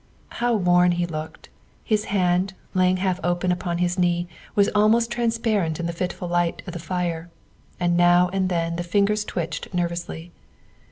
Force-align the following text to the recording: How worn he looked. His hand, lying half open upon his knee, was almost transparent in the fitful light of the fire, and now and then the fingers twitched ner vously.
How 0.41 0.55
worn 0.55 0.93
he 0.93 1.05
looked. 1.05 1.49
His 1.83 2.05
hand, 2.05 2.53
lying 2.73 2.97
half 2.97 3.19
open 3.23 3.51
upon 3.51 3.77
his 3.77 3.99
knee, 3.99 4.27
was 4.55 4.67
almost 4.73 5.11
transparent 5.11 5.79
in 5.79 5.85
the 5.85 5.93
fitful 5.93 6.27
light 6.27 6.63
of 6.65 6.73
the 6.73 6.79
fire, 6.79 7.29
and 7.79 7.95
now 7.95 8.27
and 8.33 8.49
then 8.49 8.77
the 8.77 8.83
fingers 8.83 9.23
twitched 9.23 9.71
ner 9.75 9.87
vously. 9.87 10.31